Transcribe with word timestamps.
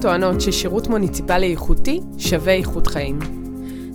טוענות 0.00 0.40
ששירות 0.40 0.88
מוניציפלי 0.88 1.50
איכותי 1.50 2.00
שווה 2.18 2.52
איכות 2.52 2.86
חיים. 2.86 3.18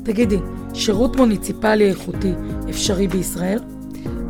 תגידי, 0.04 0.38
שירות 0.74 1.16
מוניציפלי 1.16 1.90
איכותי 1.90 2.34
אפשרי 2.70 3.08
בישראל? 3.08 3.60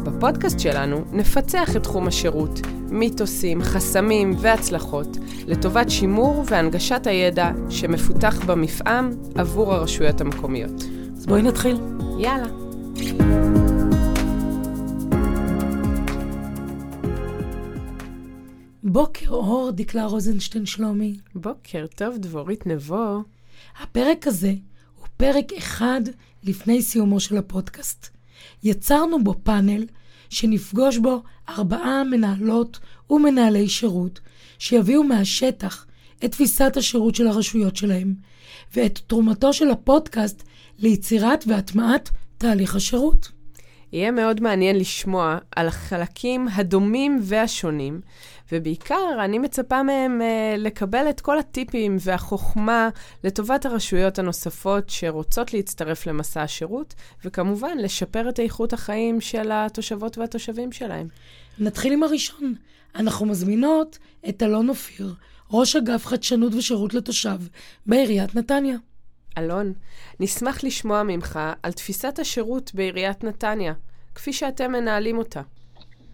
בפודקאסט 0.03 0.59
שלנו 0.59 1.01
נפצח 1.11 1.75
את 1.75 1.83
תחום 1.83 2.07
השירות, 2.07 2.59
מיתוסים, 2.89 3.61
חסמים 3.61 4.33
והצלחות, 4.37 5.17
לטובת 5.47 5.89
שימור 5.89 6.43
והנגשת 6.47 7.07
הידע 7.07 7.51
שמפותח 7.69 8.45
במפעם 8.45 9.11
עבור 9.35 9.73
הרשויות 9.73 10.21
המקומיות. 10.21 10.83
אז 11.17 11.25
בואי 11.25 11.41
נתחיל. 11.41 11.77
יאללה. 12.19 13.62
בוקר 18.93 19.29
אור, 19.29 19.71
דקלה 19.71 20.05
רוזנשטיין 20.05 20.65
שלומי. 20.65 21.15
בוקר 21.35 21.85
טוב, 21.95 22.17
דבורית 22.17 22.67
נבו. 22.67 23.23
הפרק 23.81 24.27
הזה 24.27 24.53
הוא 24.99 25.07
פרק 25.17 25.53
אחד 25.57 26.01
לפני 26.43 26.81
סיומו 26.81 27.19
של 27.19 27.37
הפודקאסט. 27.37 28.07
יצרנו 28.63 29.23
בו 29.23 29.35
פאנל 29.43 29.85
שנפגוש 30.29 30.97
בו 30.97 31.23
ארבעה 31.49 32.03
מנהלות 32.03 32.79
ומנהלי 33.09 33.69
שירות 33.69 34.19
שיביאו 34.59 35.03
מהשטח 35.03 35.85
את 36.25 36.31
תפיסת 36.31 36.77
השירות 36.77 37.15
של 37.15 37.27
הרשויות 37.27 37.75
שלהם 37.75 38.15
ואת 38.73 38.99
תרומתו 39.07 39.53
של 39.53 39.69
הפודקאסט 39.69 40.43
ליצירת 40.79 41.43
והטמעת 41.47 42.09
תהליך 42.37 42.75
השירות. 42.75 43.31
יהיה 43.93 44.11
מאוד 44.11 44.41
מעניין 44.41 44.79
לשמוע 44.79 45.37
על 45.55 45.67
החלקים 45.67 46.47
הדומים 46.53 47.19
והשונים, 47.21 48.01
ובעיקר 48.51 49.17
אני 49.25 49.39
מצפה 49.39 49.83
מהם 49.83 50.21
uh, 50.21 50.57
לקבל 50.57 51.09
את 51.09 51.21
כל 51.21 51.39
הטיפים 51.39 51.97
והחוכמה 51.99 52.89
לטובת 53.23 53.65
הרשויות 53.65 54.19
הנוספות 54.19 54.89
שרוצות 54.89 55.53
להצטרף 55.53 56.07
למסע 56.07 56.41
השירות, 56.41 56.93
וכמובן 57.25 57.77
לשפר 57.77 58.29
את 58.29 58.39
איכות 58.39 58.73
החיים 58.73 59.21
של 59.21 59.51
התושבות 59.53 60.17
והתושבים 60.17 60.71
שלהם. 60.71 61.07
נתחיל 61.59 61.93
עם 61.93 62.03
הראשון. 62.03 62.55
אנחנו 62.95 63.25
מזמינות 63.25 63.97
את 64.29 64.43
אלון 64.43 64.69
אופיר, 64.69 65.13
ראש 65.51 65.75
אגף 65.75 66.05
חדשנות 66.05 66.53
ושירות 66.53 66.93
לתושב 66.93 67.37
בעיריית 67.85 68.35
נתניה. 68.35 68.77
אלון, 69.37 69.73
נשמח 70.19 70.63
לשמוע 70.63 71.03
ממך 71.03 71.39
על 71.63 71.71
תפיסת 71.71 72.19
השירות 72.19 72.71
בעיריית 72.73 73.23
נתניה, 73.23 73.73
כפי 74.15 74.33
שאתם 74.33 74.71
מנהלים 74.71 75.17
אותה. 75.17 75.41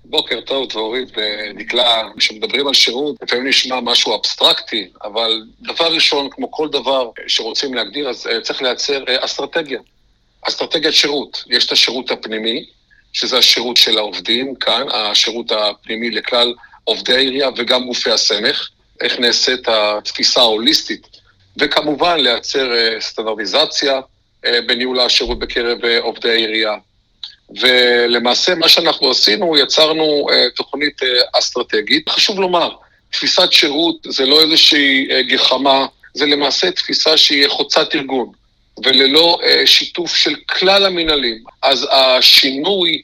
בוקר 0.09 0.41
טוב, 0.41 0.69
דבורית 0.69 1.09
ודקלה. 1.17 2.09
כשמדברים 2.17 2.67
על 2.67 2.73
שירות, 2.73 3.15
לפעמים 3.21 3.47
נשמע 3.47 3.79
משהו 3.79 4.15
אבסטרקטי, 4.15 4.88
אבל 5.03 5.43
דבר 5.61 5.93
ראשון, 5.93 6.29
כמו 6.31 6.52
כל 6.52 6.69
דבר 6.69 7.09
שרוצים 7.27 7.73
להגדיר, 7.73 8.09
אז 8.09 8.27
uh, 8.27 8.41
צריך 8.41 8.61
לייצר 8.61 9.03
uh, 9.03 9.25
אסטרטגיה. 9.25 9.80
אסטרטגיית 10.47 10.93
שירות. 10.95 11.43
יש 11.49 11.65
את 11.65 11.71
השירות 11.71 12.11
הפנימי, 12.11 12.65
שזה 13.13 13.37
השירות 13.37 13.77
של 13.77 13.97
העובדים, 13.97 14.55
כאן, 14.55 14.85
השירות 14.93 15.52
הפנימי 15.52 16.09
לכלל 16.09 16.53
עובדי 16.83 17.13
העירייה 17.13 17.49
וגם 17.57 17.87
גופי 17.87 18.11
הסמך, 18.11 18.69
איך 19.02 19.19
נעשית 19.19 19.67
התפיסה 19.67 20.39
ההוליסטית, 20.39 21.07
וכמובן 21.57 22.19
לייצר 22.19 22.71
uh, 22.71 23.02
סטנדרטיזציה 23.02 23.99
בניהול 24.67 24.99
השירות 24.99 25.39
בקרב 25.39 25.77
עובדי 26.02 26.30
העירייה. 26.30 26.73
ולמעשה 27.61 28.55
מה 28.55 28.69
שאנחנו 28.69 29.11
עשינו, 29.11 29.58
יצרנו 29.58 30.28
uh, 30.30 30.55
תוכנית 30.55 31.02
uh, 31.02 31.05
אסטרטגית. 31.39 32.09
חשוב 32.09 32.39
לומר, 32.39 32.69
תפיסת 33.11 33.52
שירות 33.52 33.95
זה 34.09 34.25
לא 34.25 34.42
איזושהי 34.42 35.08
uh, 35.09 35.33
גחמה, 35.33 35.86
זה 36.14 36.26
למעשה 36.26 36.71
תפיסה 36.71 37.17
שהיא 37.17 37.48
חוצת 37.48 37.95
ארגון, 37.95 38.32
וללא 38.86 39.39
uh, 39.42 39.67
שיתוף 39.67 40.15
של 40.15 40.36
כלל 40.36 40.86
המנהלים. 40.86 41.43
אז 41.61 41.88
השינוי 41.92 43.02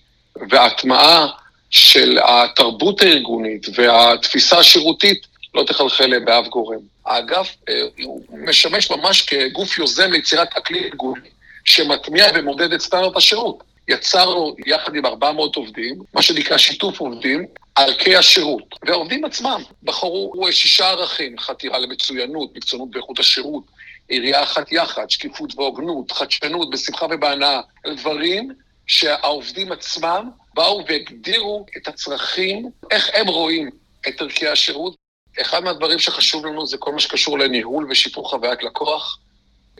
וההטמעה 0.50 1.28
של 1.69 2.19
התרבות 2.23 3.01
הארגונית 3.01 3.67
והתפיסה 3.75 4.57
השירותית 4.57 5.28
לא 5.53 5.63
תחלחל 5.63 6.19
באף 6.19 6.47
גורם. 6.47 6.79
האגף 7.05 7.55
הוא 8.03 8.22
משמש 8.31 8.91
ממש 8.91 9.22
כגוף 9.22 9.78
יוזם 9.79 10.11
ליצירת 10.11 10.57
אקלים 10.57 10.84
ארגוני, 10.84 11.29
שמטמיע 11.66 12.28
ומודד 12.35 12.73
את 12.73 12.81
סטנדרט 12.81 13.16
השירות. 13.16 13.63
יצרנו 13.88 14.56
יחד 14.66 14.96
עם 14.96 15.06
400 15.06 15.56
עובדים, 15.56 16.00
מה 16.13 16.22
שנקרא 16.22 16.57
שיתוף 16.57 17.00
עובדים, 17.00 17.46
ערכי 17.75 18.16
השירות. 18.16 18.63
והעובדים 18.85 19.25
עצמם 19.25 19.62
בחרו 19.84 20.47
שישה 20.51 20.90
ערכים, 20.90 21.40
חתירה 21.40 21.79
למצוינות, 21.79 22.56
מקצוענות 22.56 22.91
באיכות 22.91 23.19
השירות, 23.19 23.63
עירייה 24.07 24.44
אחת 24.44 24.72
יחד, 24.72 25.09
שקיפות 25.09 25.56
והוגנות, 25.56 26.12
חדשנות, 26.12 26.69
בשמחה 26.69 27.06
ובהנאה. 27.12 27.62
דברים 27.88 28.51
שהעובדים 28.88 29.72
עצמם 29.72 30.29
באו 30.53 30.84
והגדירו 30.88 31.66
את 31.78 31.88
הצרכים, 31.88 32.69
איך 32.91 33.09
הם 33.13 33.28
רואים 33.28 33.69
את 34.07 34.22
ערכי 34.22 34.47
השירות. 34.47 34.96
אחד 35.41 35.63
מהדברים 35.63 36.00
שחשוב 36.00 36.46
לנו 36.46 36.67
זה 36.67 36.78
כל 36.78 36.91
מה 36.91 37.00
שקשור 37.00 37.40
לניהול 37.40 37.88
ושיפור 37.90 38.29
חוויית 38.29 38.63
לקוח. 38.63 39.19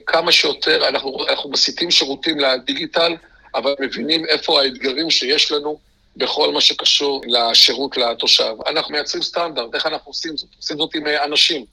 כמה 0.06 0.32
שיותר, 0.32 0.88
אנחנו, 0.88 1.28
אנחנו 1.30 1.50
מסיטים 1.50 1.92
שירותים 1.92 2.40
לדיגיטל, 2.40 3.16
אבל 3.56 3.74
מבינים 3.80 4.26
איפה 4.26 4.62
האתגרים 4.62 5.10
שיש 5.10 5.52
לנו 5.52 5.80
בכל 6.18 6.54
מה 6.54 6.62
שקשור 6.62 7.22
לשירות 7.28 7.98
לתושב. 7.98 8.54
אנחנו 8.68 8.92
מייצרים 8.92 9.24
סטנדרט, 9.24 9.76
איך 9.76 9.86
אנחנו 9.86 10.10
עושים 10.10 10.38
זאת? 10.38 10.50
עושים 10.58 10.78
זאת 10.78 10.96
עם 10.96 11.04
אנשים. 11.08 11.66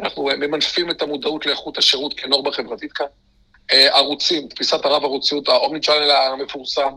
אנחנו 0.00 0.28
ממנפים 0.38 0.90
את 0.90 1.02
המודעות 1.02 1.46
לאיכות 1.46 1.78
השירות 1.78 2.14
כנורמה 2.20 2.52
חברתית 2.52 2.92
כאן. 2.92 3.06
ערוצים, 3.70 4.48
תפיסת 4.48 4.84
הרב-ערוציות, 4.84 5.48
האומני 5.48 5.80
צ'אנל 5.80 6.10
המפורסם, 6.10 6.92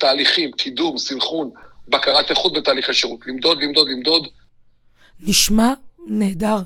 תהליכים, 0.00 0.52
קידום, 0.52 0.98
סנכרון, 0.98 1.50
בקרת 1.88 2.30
איכות 2.30 2.52
בתהליכי 2.52 2.94
שירות. 2.94 3.26
למדוד, 3.26 3.62
למדוד, 3.62 3.88
למדוד. 3.88 4.28
נשמע 5.20 5.72
נהדר. 6.06 6.58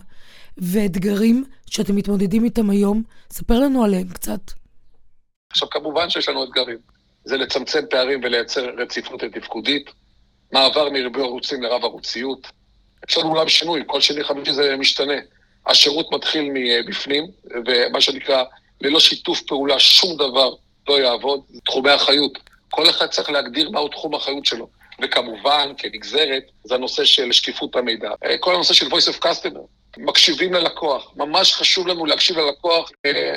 ואתגרים 0.58 1.44
שאתם 1.70 1.96
מתמודדים 1.96 2.44
איתם 2.44 2.70
היום, 2.70 3.02
ספר 3.30 3.60
לנו 3.60 3.84
עליהם 3.84 4.08
קצת. 4.08 4.40
עכשיו, 5.50 5.70
כמובן 5.70 6.10
שיש 6.10 6.28
לנו 6.28 6.44
אתגרים. 6.44 6.78
זה 7.26 7.36
לצמצם 7.36 7.80
פערים 7.90 8.20
ולייצר 8.22 8.70
רציפות 8.76 9.20
תפקודית, 9.20 9.90
מעבר 10.52 10.90
מריבוי 10.90 11.22
ערוצים 11.22 11.62
לרב 11.62 11.84
ערוציות. 11.84 12.46
יש 13.08 13.18
לנו 13.18 13.28
אולי 13.28 13.48
שינוי, 13.48 13.82
כל 13.86 14.00
שני 14.00 14.24
חמישי 14.24 14.52
זה 14.52 14.76
משתנה. 14.76 15.14
השירות 15.66 16.12
מתחיל 16.12 16.50
מבפנים, 16.54 17.26
ומה 17.66 18.00
שנקרא, 18.00 18.44
ללא 18.80 19.00
שיתוף 19.00 19.40
פעולה 19.40 19.78
שום 19.78 20.16
דבר 20.16 20.54
לא 20.88 21.00
יעבוד. 21.00 21.40
תחומי 21.64 21.94
אחריות. 21.94 22.38
כל 22.70 22.90
אחד 22.90 23.06
צריך 23.06 23.30
להגדיר 23.30 23.70
מהו 23.70 23.88
תחום 23.88 24.14
האחריות 24.14 24.46
שלו. 24.46 24.68
וכמובן, 25.02 25.72
כנגזרת, 25.78 26.42
זה 26.64 26.74
הנושא 26.74 27.04
של 27.04 27.32
שקיפות 27.32 27.76
המידע. 27.76 28.10
כל 28.40 28.54
הנושא 28.54 28.74
של 28.74 28.86
voice 28.86 29.08
of 29.14 29.24
customer. 29.24 29.60
מקשיבים 29.98 30.52
ללקוח. 30.54 31.12
ממש 31.16 31.54
חשוב 31.54 31.86
לנו 31.86 32.06
להקשיב 32.06 32.38
ללקוח. 32.38 32.90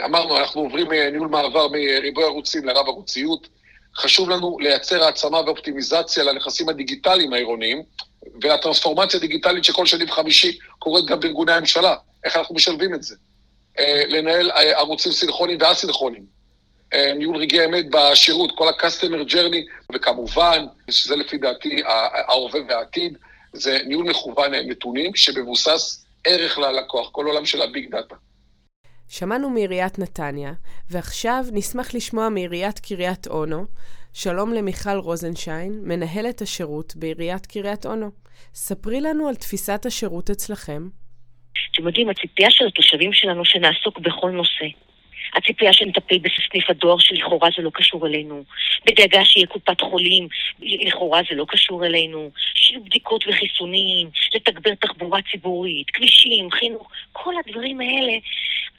אמרנו, 0.05 0.37
אנחנו 0.37 0.61
עוברים 0.61 0.91
ניהול 0.91 1.27
מעבר 1.27 1.67
מריבוי 1.67 2.23
ערוצים 2.23 2.65
לרב 2.65 2.87
ערוציות. 2.87 3.47
חשוב 3.95 4.29
לנו 4.29 4.59
לייצר 4.59 5.03
העצמה 5.03 5.41
ואופטימיזציה 5.41 6.23
לנכסים 6.23 6.69
הדיגיטליים 6.69 7.33
העירוניים, 7.33 7.83
ולטרנספורמציה 8.41 9.17
הדיגיטלית 9.17 9.63
שכל 9.63 9.85
שני 9.85 10.03
וחמישי 10.03 10.57
קורית 10.79 11.05
גם 11.05 11.19
בארגוני 11.19 11.51
הממשלה. 11.51 11.95
איך 12.23 12.37
אנחנו 12.37 12.55
משלבים 12.55 12.93
את 12.93 13.03
זה? 13.03 13.15
לנהל 14.07 14.51
ערוצים 14.51 15.11
סינכרונים 15.11 15.57
ואסינכרונים. 15.61 16.39
ניהול 16.93 17.37
רגעי 17.37 17.65
אמת 17.65 17.85
בשירות, 17.91 18.51
כל 18.55 18.67
ה-customer 18.67 19.31
journey, 19.31 19.93
וכמובן, 19.93 20.65
שזה 20.89 21.15
לפי 21.15 21.37
דעתי 21.37 21.81
ההווה 21.85 22.59
והעתיד, 22.69 23.17
זה 23.53 23.79
ניהול 23.85 24.09
מכוון 24.09 24.53
נתונים 24.53 25.15
שמבוסס 25.15 26.05
ערך 26.23 26.57
ללקוח, 26.57 27.09
כל 27.11 27.25
עולם 27.25 27.45
של 27.45 27.61
הביג 27.61 27.91
דאטה. 27.91 28.15
שמענו 29.09 29.49
מעיריית 29.49 29.99
נתניה, 29.99 30.53
ועכשיו 30.89 31.45
נשמח 31.51 31.95
לשמוע 31.95 32.29
מעיריית 32.29 32.79
קריית 32.79 33.27
אונו. 33.27 33.65
שלום 34.13 34.53
למיכל 34.53 34.97
רוזנשיין, 34.97 35.81
מנהלת 35.83 36.41
השירות 36.41 36.95
בעיריית 36.95 37.45
קריית 37.45 37.85
אונו. 37.85 38.11
ספרי 38.53 39.01
לנו 39.01 39.27
על 39.27 39.35
תפיסת 39.35 39.85
השירות 39.85 40.29
אצלכם. 40.29 40.89
אתם 41.71 41.87
יודעים, 41.87 42.09
הציפייה 42.09 42.51
של 42.51 42.67
התושבים 42.67 43.13
שלנו 43.13 43.45
שנעסוק 43.45 43.99
בכל 43.99 44.31
נושא. 44.31 44.65
הציפייה 45.35 45.73
שנטפל 45.73 46.17
בסניף 46.17 46.69
הדואר 46.69 46.97
שלכאורה 46.99 47.49
זה 47.57 47.61
לא 47.63 47.69
קשור 47.73 48.07
אלינו, 48.07 48.43
בדאגה 48.85 49.25
שיהיה 49.25 49.47
קופת 49.47 49.81
חולים, 49.81 50.27
לכאורה 50.61 51.21
זה 51.29 51.35
לא 51.35 51.45
קשור 51.47 51.85
אלינו, 51.85 52.31
שיהיו 52.53 52.83
בדיקות 52.83 53.23
וחיסונים, 53.27 54.09
לתגבר 54.35 54.75
תחבורה 54.75 55.19
ציבורית, 55.31 55.89
כבישים, 55.89 56.51
חינוך, 56.51 56.89
כל 57.11 57.33
הדברים 57.45 57.81
האלה 57.81 58.13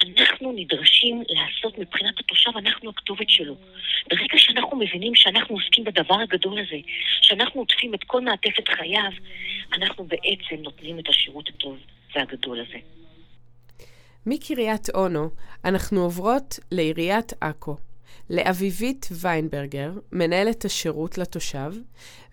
אנחנו 0.04 0.52
נדרשים 0.52 1.22
לעשות 1.28 1.78
מבחינת 1.78 2.20
התושב, 2.20 2.50
אנחנו 2.56 2.90
הכתובת 2.90 3.30
שלו. 3.30 3.54
ברגע 4.10 4.38
שאנחנו 4.38 4.76
מבינים 4.76 5.14
שאנחנו 5.14 5.54
עוסקים 5.54 5.84
בדבר 5.84 6.20
הגדול 6.20 6.60
הזה, 6.60 6.76
שאנחנו 7.22 7.60
עוטפים 7.60 7.94
את 7.94 8.04
כל 8.04 8.20
מעטפת 8.20 8.68
חייו, 8.68 9.10
אנחנו 9.72 10.04
בעצם 10.04 10.62
נותנים 10.62 10.98
את 10.98 11.08
השירות 11.08 11.48
הטוב 11.48 11.78
והגדול 12.14 12.60
הזה. 12.60 12.99
מקריית 14.26 14.90
אונו 14.94 15.30
אנחנו 15.64 16.02
עוברות 16.02 16.58
לעיריית 16.72 17.32
עכו, 17.40 17.76
לאביבית 18.30 19.08
ויינברגר, 19.12 19.90
מנהלת 20.12 20.64
השירות 20.64 21.18
לתושב, 21.18 21.72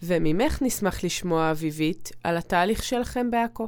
וממך 0.04 0.62
נשמח 0.62 1.04
לשמוע, 1.04 1.52
אביבית, 1.52 2.12
על 2.24 2.38
התהליך 2.38 2.84
שלכם 2.84 3.32
בעכו. 3.32 3.68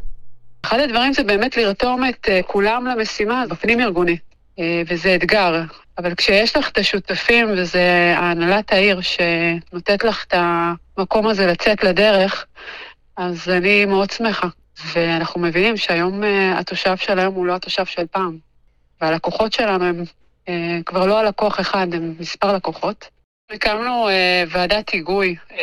אחד 0.62 0.80
הדברים 0.80 1.14
זה 1.14 1.24
באמת 1.24 1.58
לרתום 1.58 2.10
את 2.10 2.26
uh, 2.26 2.48
כולם 2.48 2.86
למשימה 2.86 3.44
בפנים 3.50 3.82
ארגוני, 3.82 4.18
uh, 4.58 4.62
וזה 4.90 5.16
אתגר. 5.16 5.64
אבל 5.98 6.16
כשיש 6.16 6.58
לך 6.58 6.70
את 6.70 6.78
השותפים, 6.78 7.48
וזה 7.58 8.14
הנהלת 8.18 8.74
העיר 8.74 9.02
שנותנת 9.02 10.04
לך 10.04 10.26
את 10.28 10.34
המקום 10.38 11.28
הזה 11.28 11.48
לצאת 11.48 11.84
לדרך, 11.84 12.46
אז 13.18 13.50
אני 13.50 13.86
מאוד 13.86 14.12
שמחה. 14.12 14.48
ואנחנו 14.86 15.42
מבינים 15.42 15.78
שהיום 15.78 16.24
uh, 16.24 16.26
התושב 16.60 16.98
של 16.98 17.20
היום 17.20 17.36
הוא 17.36 17.46
לא 17.46 17.56
התושב 17.56 17.86
של 17.86 18.08
פעם. 18.12 18.38
והלקוחות 19.02 19.54
שלנו 19.54 19.86
הם 19.86 20.04
uh, 20.46 20.50
כבר 20.86 21.06
לא 21.06 21.20
הלקוח 21.20 21.60
אחד, 21.60 21.88
הם 21.94 22.16
מספר 22.20 22.54
לקוחות. 22.54 23.10
הקמנו 23.52 24.10
uh, 24.10 24.12
ועדת 24.50 24.90
היגוי 24.90 25.36
uh, 25.50 25.54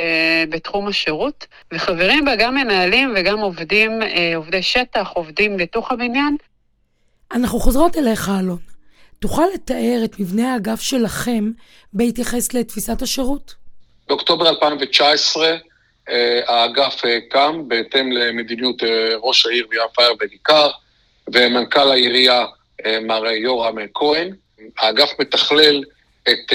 בתחום 0.51 0.89
השירות, 0.89 1.47
וחברים 1.73 2.25
בה 2.25 2.37
גם 2.37 2.55
מנהלים 2.55 3.15
וגם 3.17 3.39
עובדים, 3.39 4.03
uh, 4.03 4.07
עובדי 4.37 4.63
שטח, 4.63 5.09
עובדים 5.15 5.57
בתוך 5.57 5.93
הבניין. 5.93 6.37
אנחנו 7.33 7.61
חוזרות 7.61 7.97
אליך, 7.97 8.31
אלון. 8.41 8.59
תוכל 9.19 9.43
לתאר 9.55 10.01
את 10.05 10.21
מבנה 10.21 10.53
האגף 10.53 10.81
שלכם 10.81 11.51
בהתייחס 11.93 12.55
לתפיסת 12.55 13.03
השירות? 13.03 13.55
באוקטובר 14.09 14.49
2019 14.49 15.45
uh, 15.45 15.59
האגף 16.47 17.05
uh, 17.05 17.09
קם 17.31 17.63
בהתאם 17.69 18.13
למדיניות 18.13 18.83
uh, 18.83 18.87
ראש 19.23 19.47
העיר 19.47 19.67
ויאן 19.71 19.87
פייר 19.95 20.15
בכיכר, 20.21 20.71
ומנכ"ל 21.35 21.91
העירייה 21.91 22.45
מר 23.03 23.27
יורם 23.27 23.77
כהן. 23.95 24.31
האגף 24.79 25.11
מתכלל 25.19 25.83
את... 26.29 26.53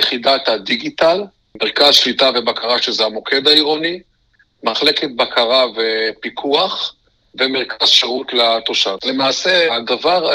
יחידת 0.00 0.48
הדיגיטל, 0.48 1.22
מרכז 1.62 1.94
שליטה 1.94 2.30
ובקרה 2.34 2.82
שזה 2.82 3.04
המוקד 3.04 3.46
העירוני, 3.46 4.00
מחלקת 4.62 5.08
בקרה 5.16 5.66
ופיקוח 5.76 6.94
ומרכז 7.34 7.88
שירות 7.88 8.32
לתושב. 8.32 8.96
למעשה, 9.04 9.76
הדבר 9.76 10.30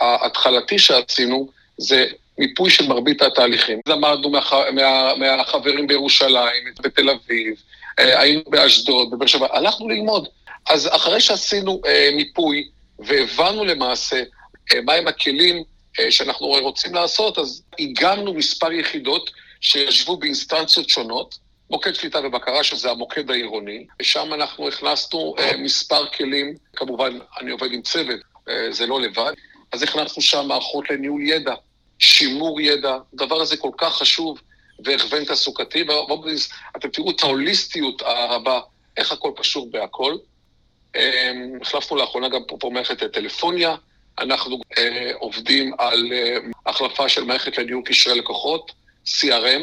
ההתחלתי 0.00 0.78
שעשינו 0.78 1.48
זה 1.78 2.06
מיפוי 2.40 2.70
של 2.70 2.88
מרבית 2.88 3.22
התהליכים. 3.22 3.80
למדנו 3.86 4.30
מה, 4.30 4.40
מה, 4.72 5.14
מהחברים 5.16 5.86
בירושלים, 5.86 6.64
בתל 6.82 7.10
אביב, 7.10 7.54
uh, 7.54 8.02
היינו 8.02 8.42
באשדוד, 8.46 9.10
בבאר 9.10 9.26
שבע, 9.26 9.46
הלכנו 9.50 9.88
ללמוד. 9.88 10.28
אז 10.70 10.88
אחרי 10.92 11.20
שעשינו 11.20 11.80
uh, 11.84 12.16
מיפוי 12.16 12.68
והבנו 12.98 13.64
למעשה 13.64 14.22
uh, 14.22 14.80
מהם 14.84 15.08
הכלים 15.08 15.62
אה, 16.00 16.10
שאנחנו 16.10 16.46
רוצים 16.46 16.94
לעשות, 16.94 17.38
אז 17.38 17.62
איגמנו 17.78 18.34
מספר 18.34 18.72
יחידות 18.72 19.30
שישבו 19.60 20.16
באינסטנציות 20.16 20.88
שונות, 20.88 21.38
מוקד 21.70 21.94
שליטה 21.94 22.20
ובקרה, 22.24 22.64
שזה 22.64 22.90
המוקד 22.90 23.30
העירוני, 23.30 23.86
ושם 24.00 24.34
אנחנו 24.34 24.68
הכנסנו 24.68 25.34
uh, 25.38 25.56
מספר 25.56 26.06
כלים, 26.06 26.54
כמובן, 26.76 27.18
אני 27.40 27.50
עובד 27.50 27.72
עם 27.72 27.82
צוות, 27.82 28.20
uh, 28.20 28.50
זה 28.70 28.86
לא 28.86 29.00
לבד, 29.00 29.32
אז 29.72 29.82
הכנסנו 29.82 30.22
שם 30.22 30.48
מערכות 30.48 30.90
לניהול 30.90 31.22
ידע, 31.22 31.54
שימור 32.00 32.60
ידע, 32.60 32.96
הדבר 33.14 33.40
הזה 33.40 33.56
כל 33.56 33.70
כך 33.78 33.96
חשוב, 33.96 34.40
והכוון 34.84 35.24
תעסוקתי, 35.24 35.84
ואתם 36.74 36.88
תראו 36.88 37.10
את 37.10 37.22
ההוליסטיות 37.22 38.02
הרבה, 38.02 38.60
איך 38.96 39.12
הכל 39.12 39.32
קשור 39.36 39.70
בהכל. 39.70 40.16
החלפנו 41.62 41.96
לאחרונה 41.96 42.28
גם 42.28 42.40
פה 42.46 42.70
מערכת 42.70 43.12
טלפוניה, 43.12 43.76
אנחנו 44.18 44.60
אה, 44.78 45.12
עובדים 45.18 45.72
על 45.78 46.12
אה, 46.12 46.36
החלפה 46.66 47.08
של 47.08 47.24
מערכת 47.24 47.58
לניהול 47.58 47.82
קשרי 47.86 48.18
לקוחות, 48.18 48.72
CRM. 49.06 49.62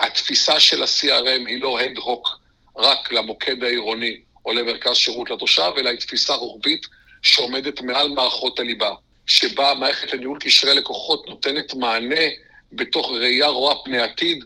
התפיסה 0.00 0.60
של 0.60 0.82
ה-CRM 0.82 1.46
היא 1.48 1.60
לא 1.60 1.80
הד-הוק 1.80 2.28
רק 2.76 3.12
למוקד 3.12 3.64
העירוני 3.64 4.20
או 4.46 4.52
למרכז 4.52 4.96
שירות 4.96 5.30
לתושב, 5.30 5.72
אלא 5.76 5.88
היא 5.88 5.98
תפיסה 5.98 6.34
רוחבית 6.34 6.86
שעומדת 7.22 7.80
מעל 7.80 8.08
מערכות 8.08 8.58
הליבה, 8.58 8.90
שבה 9.30 9.74
מערכת 9.74 10.12
לניהול 10.12 10.38
קשרי 10.40 10.74
לקוחות 10.74 11.28
נותנת 11.28 11.74
מענה 11.74 12.24
בתוך 12.72 13.10
ראייה 13.10 13.46
רואה 13.46 13.74
פני 13.84 13.98
עתיד. 13.98 14.44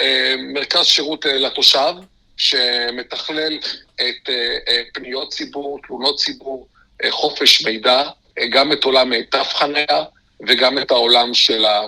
אה, 0.00 0.34
מרכז 0.38 0.86
שירות 0.86 1.26
אה, 1.26 1.38
לתושב, 1.38 1.94
שמתכלל 2.36 3.58
את 3.94 4.28
אה, 4.28 4.82
פניות 4.94 5.32
ציבור, 5.32 5.78
תלונות 5.86 6.16
ציבור, 6.16 6.68
חופש 7.10 7.64
מידע, 7.66 8.02
גם 8.50 8.72
את 8.72 8.84
עולם 8.84 9.22
תו 9.22 9.44
חניה 9.44 10.04
וגם 10.48 10.78
את 10.78 10.90
העולם 10.90 11.34
של, 11.34 11.64
ה, 11.64 11.80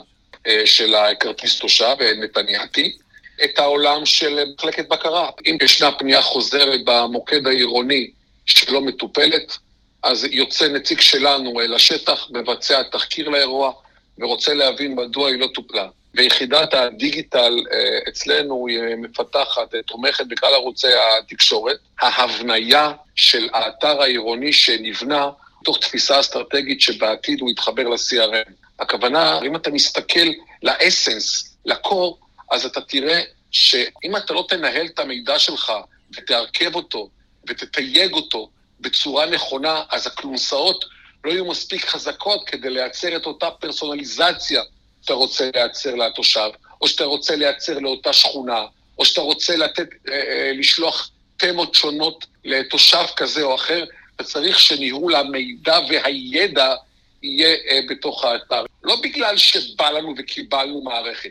של 0.65 0.95
הכרטיס 0.95 1.59
תושב, 1.59 1.97
נתניאתי, 2.23 2.97
את 3.45 3.59
העולם 3.59 4.07
של 4.07 4.45
מחלקת 4.55 4.89
בקרה. 4.89 5.31
אם 5.47 5.57
ישנה 5.63 5.93
פנייה 5.93 6.23
חוזרת 6.23 6.81
במוקד 6.85 7.47
העירוני 7.47 8.11
שלא 8.47 8.81
מטופלת, 8.81 9.59
אז 10.03 10.25
יוצא 10.31 10.69
נציג 10.69 11.01
שלנו 11.01 11.61
לשטח, 11.61 12.29
מבצע 12.31 12.83
תחקיר 12.83 13.29
לאירוע 13.29 13.73
ורוצה 14.19 14.55
להבין 14.55 14.95
מדוע 14.95 15.29
היא 15.29 15.41
לא 15.41 15.47
טופלה. 15.55 15.89
ויחידת 16.15 16.75
הדיגיטל 16.75 17.57
אה, 17.73 17.99
אצלנו 18.09 18.67
היא 18.67 18.79
מפתחת, 18.97 19.75
תומכת 19.87 20.27
בכלל 20.27 20.55
ערוצי 20.55 20.87
התקשורת. 21.19 21.77
ההבניה 22.01 22.93
של 23.15 23.49
האתר 23.53 24.03
העירוני 24.03 24.53
שנבנה 24.53 25.31
מתוך 25.61 25.79
תפיסה 25.79 26.21
אסטרטגית 26.21 26.81
שבעתיד 26.81 27.41
הוא 27.41 27.51
יתחבר 27.51 27.89
ל-CRM. 27.89 28.53
הכוונה, 28.79 29.41
אם 29.47 29.57
אתה 29.57 29.71
מסתכל 29.71 30.29
לאסנס, 30.63 31.57
לקור, 31.65 32.19
אז 32.51 32.67
אתה 32.67 32.81
תראה 32.81 33.21
שאם 33.51 34.17
אתה 34.17 34.35
לא 34.35 34.47
תנהל 34.49 34.87
את 34.87 34.99
המידע 34.99 35.39
שלך 35.39 35.73
ותערכב 36.17 36.75
אותו 36.75 37.09
ותתייג 37.49 38.13
אותו 38.13 38.51
בצורה 38.81 39.27
נכונה, 39.27 39.83
אז 39.91 40.07
הכלונסאות 40.07 40.85
לא 41.25 41.31
יהיו 41.31 41.45
מספיק 41.45 41.85
חזקות 41.85 42.47
כדי 42.47 42.71
לייצר 42.71 43.17
את 43.17 43.27
אותה 43.27 43.51
פרסונליזציה 43.51 44.63
שאתה 45.03 45.15
רוצה 45.15 45.51
לייצר 45.55 45.95
לתושב, 45.95 46.49
או 46.81 46.89
שאתה 46.89 47.05
רוצה 47.05 47.37
לייצר 47.37 47.79
לאותה 47.79 48.13
שכונה, 48.13 48.67
או 48.99 49.05
שאתה 49.05 49.21
רוצה 49.21 49.57
לתת, 49.57 49.89
אה, 50.09 50.13
אה, 50.13 50.53
לשלוח 50.55 51.11
תמות 51.37 51.75
שונות 51.75 52.27
לתושב 52.45 53.05
כזה 53.17 53.43
או 53.43 53.55
אחר, 53.55 53.85
וצריך 54.21 54.61
שניהול 54.61 55.15
המידע 55.15 55.79
והידע 55.89 56.75
יהיה 57.23 57.57
אה, 57.71 57.81
בתוך 57.89 58.25
האתר. 58.25 58.65
לא 58.85 58.97
בגלל 59.03 59.37
שבא 59.37 59.91
לנו 59.91 60.15
וקיבלנו 60.19 60.83
מערכת, 60.83 61.31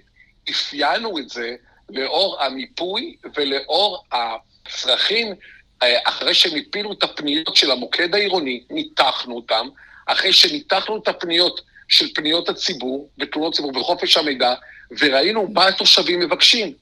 אפיינו 0.49 1.19
את 1.19 1.29
זה 1.29 1.55
לאור 1.89 2.43
המיפוי 2.43 3.15
ולאור 3.35 4.03
הצרכים, 4.11 5.35
אה, 5.83 5.97
אחרי 6.05 6.33
שמיפינו 6.33 6.93
את 6.93 7.03
הפניות 7.03 7.55
של 7.55 7.71
המוקד 7.71 8.15
העירוני, 8.15 8.63
ניתחנו 8.69 9.35
אותם, 9.35 9.67
אחרי 10.05 10.33
שניתחנו 10.33 10.97
את 10.97 11.07
הפניות 11.07 11.61
של 11.87 12.13
פניות 12.13 12.49
הציבור 12.49 13.09
ותלונות 13.19 13.53
ציבור 13.53 13.77
וחופש 13.77 14.17
המידע, 14.17 14.53
וראינו 14.99 15.47
מה 15.53 15.67
התושבים 15.67 16.19
מבקשים. 16.19 16.73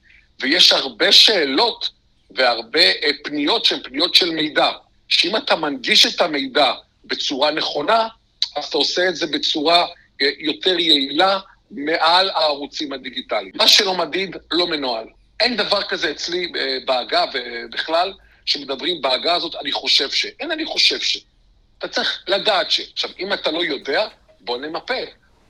ויש 0.41 0.73
הרבה 0.73 1.11
שאלות 1.11 1.89
והרבה 2.31 2.79
אה, 2.79 3.09
פניות 3.23 3.65
שהן 3.65 3.79
פניות 3.83 4.15
של 4.15 4.29
מידע. 4.29 4.71
שאם 5.07 5.37
אתה 5.37 5.55
מנגיש 5.55 6.05
את 6.05 6.21
המידע 6.21 6.73
בצורה 7.05 7.51
נכונה, 7.51 8.07
אז 8.55 8.65
אתה 8.65 8.77
עושה 8.77 9.09
את 9.09 9.15
זה 9.15 9.27
בצורה 9.27 9.85
אה, 10.21 10.29
יותר 10.39 10.79
יעילה 10.79 11.39
מעל 11.71 12.29
הערוצים 12.29 12.93
הדיגיטליים. 12.93 13.51
מה 13.55 13.67
שלא 13.67 13.97
מדיד, 13.97 14.35
לא 14.51 14.67
מנוהל. 14.67 15.05
אין 15.39 15.57
דבר 15.57 15.81
כזה 15.83 16.11
אצלי 16.11 16.51
בעגה 16.85 17.25
ובכלל, 17.33 18.13
שמדברים 18.45 19.01
בעגה 19.01 19.35
הזאת, 19.35 19.55
אני 19.55 19.71
חושב 19.71 20.11
ש... 20.11 20.25
אין 20.39 20.51
אני 20.51 20.65
חושב 20.65 20.99
ש... 20.99 21.17
אתה 21.77 21.87
צריך 21.87 22.23
לדעת 22.27 22.71
ש... 22.71 22.79
עכשיו, 22.93 23.09
אם 23.19 23.33
אתה 23.33 23.51
לא 23.51 23.63
יודע, 23.63 24.07
בוא 24.41 24.57
נמפה, 24.57 24.93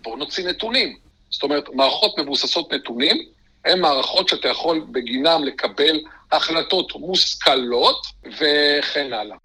בוא 0.02 0.18
נוציא 0.18 0.48
נתונים. 0.48 0.98
זאת 1.30 1.44
אומרת, 1.44 1.70
מערכות 1.74 2.20
מבוססות 2.20 2.74
נתונים 2.74 3.26
הן 3.66 3.80
מערכות 3.80 4.30
שאתה 4.30 4.48
יכול 4.48 4.86
בגינם 4.92 5.44
לקבל 5.44 6.00
החלטות 6.32 6.96
מושכלות 6.96 8.08
וכן 8.26 9.14
הלאה. 9.14 9.38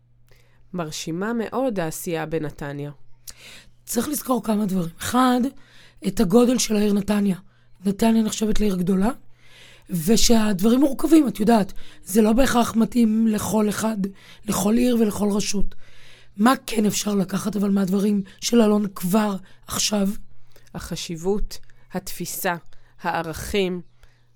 מרשימה 0.75 1.33
מאוד 1.33 1.81
העשייה 1.81 2.27
בנתניה. 2.27 2.91
צריך 3.85 4.09
לזכור 4.09 4.45
כמה 4.45 4.67
דברים. 4.67 4.91
אחד, 4.99 5.41
את 6.07 6.21
הגודל 6.21 6.59
של 6.59 6.77
העיר 6.77 6.93
נתניה. 6.93 7.37
נתניה 7.85 8.23
נחשבת 8.23 8.61
לעיר 8.61 8.77
גדולה, 8.77 9.11
ושהדברים 9.91 10.81
מורכבים, 10.81 11.29
את 11.29 11.41
יודעת. 11.41 11.73
זה 12.05 12.23
לא 12.23 12.33
בהכרח 12.33 12.77
מתאים 12.77 13.27
לכל 13.27 13.69
אחד, 13.69 13.97
לכל 14.49 14.75
עיר 14.75 14.97
ולכל 15.01 15.29
רשות. 15.31 15.75
מה 16.37 16.55
כן 16.67 16.87
אפשר 16.87 17.15
לקחת 17.15 17.57
אבל 17.57 17.71
מהדברים 17.71 18.23
של 18.41 18.61
אלון 18.61 18.87
כבר 18.95 19.37
עכשיו? 19.67 20.09
החשיבות, 20.75 21.59
התפיסה, 21.93 22.57
הערכים, 23.03 23.81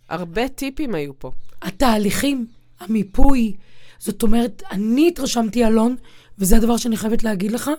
הרבה 0.09 0.49
טיפים 0.49 0.95
היו 0.95 1.19
פה. 1.19 1.31
התהליכים, 1.63 2.47
המיפוי. 2.81 3.53
זאת 3.99 4.23
אומרת, 4.23 4.63
אני 4.71 5.09
התרשמתי, 5.09 5.67
אלון, 5.67 5.97
וזה 6.39 6.57
הדבר 6.57 6.77
שאני 6.77 6.97
חייבת 6.97 7.25
להגיד 7.25 7.53
לך, 7.53 7.71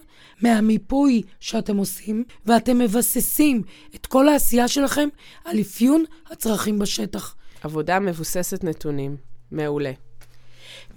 מהמיפוי 0.42 1.22
שאתם 1.40 1.78
עושים, 1.78 2.24
ואתם 2.46 2.78
מבססים 2.78 3.62
את 3.96 4.06
כל 4.06 4.30
העשייה 4.30 4.68
שלכם 4.68 5.10
על 5.46 5.62
אפיון 5.62 6.04
הצרכים 6.32 6.80
בשטח. 6.80 7.36
עבודה 7.64 8.00
מבוססת 8.00 8.64
נתונים. 8.64 9.18
מעולה. 9.52 9.92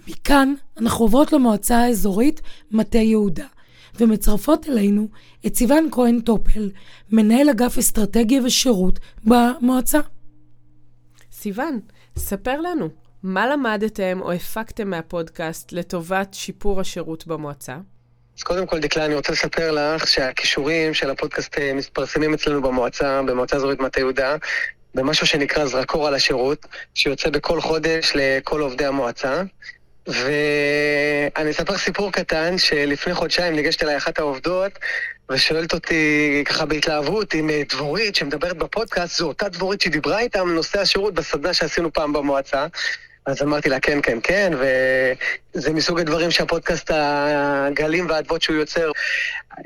מכאן 0.08 0.54
אנחנו 0.76 1.04
עוברות 1.04 1.32
למועצה 1.32 1.76
האזורית 1.76 2.40
מטה 2.70 2.98
יהודה, 2.98 3.46
ומצרפות 4.00 4.66
אלינו 4.68 5.08
את 5.46 5.54
סיון 5.56 5.88
כהן 5.92 6.20
טופל, 6.20 6.70
מנהל 7.12 7.50
אגף 7.50 7.78
אסטרטגיה 7.78 8.42
ושירות 8.44 8.98
במועצה. 9.24 10.00
סיון, 11.32 11.80
ספר 12.18 12.60
לנו, 12.60 12.88
מה 13.22 13.46
למדתם 13.46 14.18
או 14.22 14.32
הפקתם 14.32 14.90
מהפודקאסט 14.90 15.72
לטובת 15.72 16.34
שיפור 16.34 16.80
השירות 16.80 17.26
במועצה? 17.26 17.76
אז 18.38 18.42
קודם 18.42 18.66
כל, 18.66 18.78
דקלה, 18.78 19.04
אני 19.04 19.14
רוצה 19.14 19.32
לספר 19.32 19.72
לך 19.72 20.06
שהכישורים 20.06 20.94
של 20.94 21.10
הפודקאסט 21.10 21.58
אה, 21.58 21.74
מתפרסמים 21.74 22.34
אצלנו 22.34 22.62
במועצה, 22.62 23.22
במועצה 23.22 23.56
אזורית 23.56 23.80
מטה 23.80 24.00
יהודה, 24.00 24.36
במשהו 24.96 25.26
שנקרא 25.26 25.66
זרקור 25.66 26.06
על 26.06 26.14
השירות, 26.14 26.66
שיוצא 26.94 27.30
בכל 27.30 27.60
חודש 27.60 28.12
לכל 28.14 28.60
עובדי 28.60 28.84
המועצה. 28.84 29.42
ואני 30.06 31.50
אספר 31.50 31.78
סיפור 31.78 32.12
קטן, 32.12 32.58
שלפני 32.58 33.14
חודשיים 33.14 33.56
ניגשת 33.56 33.82
אליי 33.82 33.96
אחת 33.96 34.18
העובדות, 34.18 34.72
ושואלת 35.30 35.74
אותי 35.74 36.42
ככה 36.46 36.64
בהתלהבות 36.64 37.34
עם 37.34 37.50
אה, 37.50 37.62
דבורית 37.68 38.16
שמדברת 38.16 38.56
בפודקאסט, 38.56 39.18
זו 39.18 39.28
אותה 39.28 39.48
דבורית 39.48 39.80
שדיברה 39.80 40.18
איתם 40.18 40.48
נושא 40.48 40.80
השירות 40.80 41.14
בסדנה 41.14 41.54
שעשינו 41.54 41.92
פעם 41.92 42.12
במועצה. 42.12 42.66
אז 43.26 43.42
אמרתי 43.42 43.68
לה, 43.68 43.80
כן, 43.80 43.98
כן, 44.02 44.18
כן, 44.22 44.52
וזה 45.54 45.72
מסוג 45.72 46.00
הדברים 46.00 46.30
שהפודקאסט 46.30 46.90
הגלים 46.94 48.06
והאדוות 48.08 48.42
שהוא 48.42 48.56
יוצר. 48.56 48.90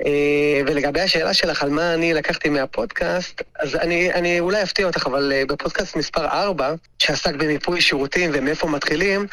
אה, 0.07 0.61
ולגבי 0.67 1.01
השאלה 1.01 1.35
שלך 1.35 1.63
על 1.63 1.71
מה 1.71 1.95
אני 1.95 2.15
לקחתי 2.15 2.49
מהפודקאסט, 2.49 3.43
אז 3.59 3.75
אני, 3.75 4.13
אני 4.13 4.41
אולי 4.41 4.63
אפתיע 4.63 4.87
אותך, 4.87 5.07
אבל 5.07 5.33
אה, 5.33 5.43
בפודקאסט 5.47 5.97
מספר 5.97 6.25
4, 6.25 6.75
שעסק 6.99 7.35
במיפוי 7.35 7.81
שירותים 7.81 8.31
ומאיפה 8.35 8.69
מתחילים, 8.69 9.27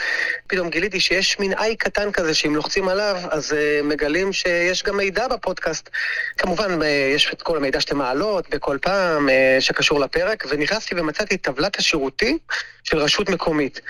פתאום 0.48 0.70
גיליתי 0.70 1.00
שיש 1.00 1.40
מין 1.40 1.54
איי 1.54 1.76
קטן 1.76 2.12
כזה 2.12 2.34
שאם 2.34 2.56
לוחצים 2.56 2.90
עליו, 2.90 3.18
אז 3.32 3.52
uh, 3.52 3.84
מגלים 3.84 4.34
שיש 4.34 4.84
גם 4.84 4.98
מידע 4.98 5.28
בפודקאסט. 5.28 5.90
כמובן, 6.38 6.80
יש 7.16 7.34
את 7.34 7.42
כל 7.42 7.58
המידע 7.58 7.82
שאתם 7.82 7.98
מעלות 7.98 8.50
בכל 8.50 8.78
פעם, 8.82 9.30
שקשור 9.60 10.00
לפרק, 10.00 10.46
ונכנסתי 10.50 10.96
ומצאתי 10.98 11.38
טבלת 11.38 11.80
השירותי 11.80 12.38
של 12.84 12.98
רשות 12.98 13.30
מקומית. 13.30 13.82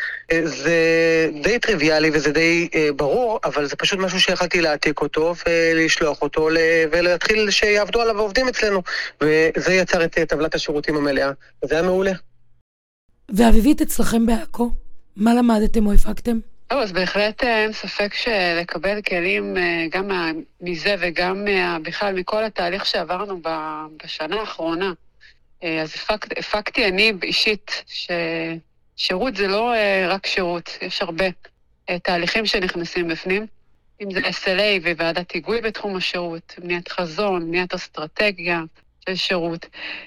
זה 0.44 0.80
די 1.44 1.60
טריוויאלי 1.60 2.10
וזה 2.14 2.32
די 2.32 2.70
ברור, 2.96 3.40
אבל 3.44 3.66
זה 3.66 3.76
פשוט 3.76 4.00
משהו 4.00 4.22
שיכלתי 4.22 4.62
להעתיק 4.62 5.02
אותו 5.02 5.36
ולשלוח 5.48 6.22
אותו 6.22 6.50
ולהתחיל 6.92 7.52
שיעבדו 7.52 8.02
עליו 8.02 8.20
עובדים 8.20 8.48
אצלנו. 8.48 8.82
וזה 9.22 9.74
יצר 9.74 10.04
את 10.04 10.20
טבלת 10.20 10.56
השירותים 10.56 10.96
המלאה, 10.96 11.32
וזה 11.64 11.76
היה 11.76 11.84
מעולה. 11.84 12.12
ואביבית, 13.30 13.82
אצלכם 13.82 14.26
בעכו, 14.26 14.72
מה 15.16 15.34
למדתם 15.34 15.88
או 15.88 15.94
הפקתם? 15.94 16.40
טוב, 16.68 16.80
אז 16.80 16.92
בהחלט 16.92 17.44
אה, 17.44 17.64
אין 17.64 17.74
ספק 17.74 18.14
שלקבל 18.14 19.02
כלים 19.02 19.58
אה, 19.58 19.86
גם 19.92 20.34
מזה 20.62 20.96
וגם 21.00 21.46
בכלל 21.84 22.14
מכל 22.14 22.44
התהליך 22.44 22.86
שעברנו 22.86 23.42
בשנה 24.04 24.40
האחרונה. 24.40 24.94
אה, 25.64 25.82
אז 25.82 25.94
הפק, 25.96 26.40
הפקתי 26.40 26.86
אני 26.86 27.14
אישית 27.24 27.84
ששירות 28.98 29.36
זה 29.36 29.48
לא 29.48 29.74
רק 30.08 30.28
שירות, 30.28 30.78
יש 30.82 31.02
הרבה 31.02 31.26
תהליכים 32.04 32.46
שנכנסים 32.46 33.08
בפנים. 33.08 33.48
אם 34.02 34.12
זה 34.12 34.20
SLA 34.20 34.98
וועדת 34.98 35.32
היגוי 35.32 35.62
בתחום 35.62 35.96
השירות, 35.96 36.54
בניית 36.58 36.88
חזון, 36.88 37.48
בניית 37.48 37.74
אסטרטגיה 37.74 38.62
של 39.06 39.16
שירות. 39.16 39.66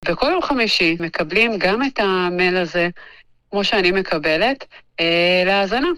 וכל 0.09 0.27
יום 0.27 0.43
חמישי 0.43 0.97
מקבלים 1.01 1.59
גם 1.59 1.83
את 1.83 1.99
המייל 1.99 2.57
הזה, 2.57 2.89
כמו 3.51 3.65
שאני 3.65 3.91
מקבלת, 3.91 4.65
אה, 5.01 5.43
להאזנה. 5.47 5.89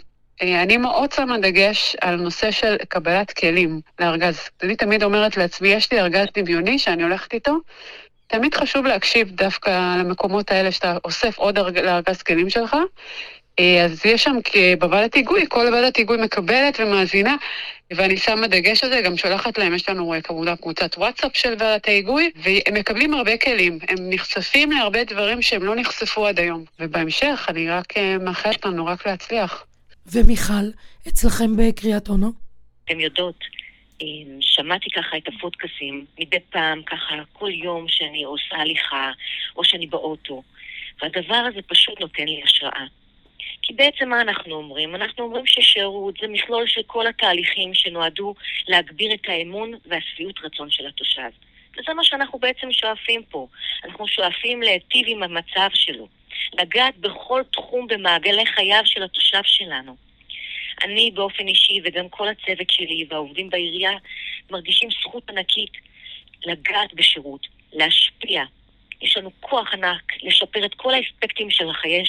אה, 0.43 0.63
אני 0.63 0.77
מאוד 0.77 1.13
שמה 1.13 1.39
דגש 1.39 1.97
על 2.01 2.17
נושא 2.17 2.51
של 2.51 2.77
קבלת 2.89 3.33
כלים 3.33 3.81
לארגז. 4.01 4.39
אני 4.63 4.77
תמיד 4.77 5.03
אומרת 5.03 5.37
לעצמי, 5.37 5.69
יש 5.69 5.93
לי 5.93 6.01
ארגז 6.01 6.27
דמיוני 6.35 6.79
שאני 6.79 7.03
הולכת 7.03 7.33
איתו, 7.35 7.59
תמיד 8.27 8.55
חשוב 8.55 8.87
להקשיב 8.87 9.31
דווקא 9.31 9.97
למקומות 9.99 10.51
האלה 10.51 10.73
שאתה 10.73 10.97
אוסף 11.05 11.39
עוד 11.39 11.59
לארגז 11.59 12.23
כלים 12.23 12.51
שלך, 12.51 12.77
אה, 13.59 13.85
אז 13.85 14.07
יש 14.07 14.25
שם 14.25 14.37
בוועדת 14.79 15.15
היגוי, 15.15 15.45
כל 15.49 15.69
ועדת 15.73 15.97
היגוי 15.97 16.17
מקבלת 16.17 16.81
ומאזינה, 16.81 17.37
ואני 17.97 18.17
שמה 18.17 18.47
דגש 18.47 18.85
על 18.85 18.91
זה, 18.91 19.01
גם 19.01 19.17
שולחת 19.17 19.59
להם, 19.59 19.75
יש 19.75 19.89
לנו 19.89 20.15
אה, 20.15 20.21
כמובן 20.21 20.57
קבוצת 20.57 20.99
וואטסאפ 20.99 21.37
של 21.37 21.55
ועדת 21.59 21.89
ההיגוי, 21.89 22.31
והם 22.37 22.75
מקבלים 22.75 23.15
הרבה 23.15 23.37
כלים, 23.37 23.79
הם 23.89 23.97
נחשפים 24.11 24.73
להרבה 24.73 25.05
דברים 25.05 25.43
שהם 25.43 25.63
לא 25.63 25.77
נחשפו 25.77 26.27
עד 26.27 26.41
היום. 26.41 26.65
ובהמשך, 26.81 27.47
אני 27.49 27.71
רק 27.71 27.97
אה, 27.97 28.19
מאחלת 28.19 28.65
לנו 28.65 28.87
רק 28.87 29.07
להצליח. 29.07 29.67
ומיכל, 30.07 30.65
אצלכם 31.09 31.57
בקריאת 31.57 32.09
אונו? 32.09 32.33
אתם 32.85 33.01
יודעות, 33.01 33.45
שמעתי 34.41 34.91
ככה 34.91 35.17
את 35.17 35.29
הפודקאסים 35.29 36.05
מדי 36.19 36.37
פעם, 36.51 36.83
ככה 36.83 37.15
כל 37.33 37.51
יום 37.51 37.85
שאני 37.89 38.25
עושה 38.25 38.57
הליכה, 38.57 39.11
או 39.57 39.65
שאני 39.65 39.87
באוטו, 39.87 40.43
והדבר 41.03 41.43
הזה 41.49 41.61
פשוט 41.67 42.01
נותן 42.01 42.25
לי 42.25 42.41
השראה. 42.45 42.87
כי 43.63 43.73
בעצם 43.73 44.09
מה 44.09 44.21
אנחנו 44.21 44.55
אומרים? 44.55 44.95
אנחנו 44.95 45.25
אומרים 45.25 45.47
ששירות 45.47 46.15
זה 46.21 46.29
מכלול 46.29 46.67
של 46.67 46.83
כל 46.87 47.07
התהליכים 47.07 47.75
שנועדו 47.75 48.35
להגביר 48.69 49.15
את 49.15 49.29
האמון 49.29 49.73
והשביעות 49.87 50.39
רצון 50.45 50.71
של 50.71 50.87
התושב. 50.87 51.31
וזה 51.79 51.95
מה 51.95 52.05
שאנחנו 52.05 52.39
בעצם 52.39 52.73
שואפים 52.73 53.23
פה. 53.31 53.47
אנחנו 53.85 54.09
שואפים 54.09 54.63
להיטיב 54.63 55.07
עם 55.09 55.23
המצב 55.23 55.69
שלו, 55.75 56.09
לגעת 56.61 56.97
בכל 56.97 57.43
תחום 57.53 57.87
במעגלי 57.87 58.47
חייו 58.47 58.83
של 58.85 59.03
התושב 59.03 59.43
שלנו. 59.45 59.97
אני 60.83 61.11
באופן 61.15 61.49
אישי 61.49 61.81
וגם 61.85 62.09
כל 62.09 62.29
הצוות 62.29 62.71
שלי 62.71 63.07
והעובדים 63.11 63.51
בעירייה 63.51 63.93
מרגישים 64.51 64.89
זכות 64.91 65.31
ענקית 65.31 65.73
לגעת 66.47 66.95
בשירות, 66.95 67.47
להשפיע, 67.73 68.43
יש 69.03 69.17
לנו 69.17 69.31
כוח 69.41 69.73
ענק 69.73 70.13
לשפר 70.23 70.65
את 70.65 70.75
כל 70.75 70.95
האספקטים 70.95 71.51
של 71.51 71.71
החיי, 71.71 72.05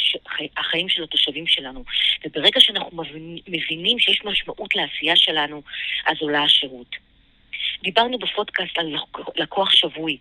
החיים 0.57 0.89
של 0.89 1.03
התושבים 1.03 1.47
שלנו. 1.47 1.83
וברגע 2.25 2.59
שאנחנו 2.61 3.03
מבינים 3.47 3.99
שיש 3.99 4.21
משמעות 4.25 4.75
לעשייה 4.75 5.15
שלנו, 5.15 5.61
אז 6.05 6.17
עולה 6.21 6.43
השירות. 6.43 6.95
דיברנו 7.83 8.19
בפודקאסט 8.19 8.77
על 8.77 8.95
לקוח 9.35 9.71
שבוי. 9.71 10.17